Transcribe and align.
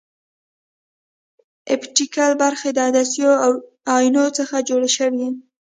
اپټیکل 1.75 2.31
برخې 2.43 2.69
د 2.73 2.77
عدسیو 2.87 3.31
او 3.45 3.51
اینو 3.95 4.25
څخه 4.37 4.55
جوړې 4.69 4.89
شوې. 4.97 5.27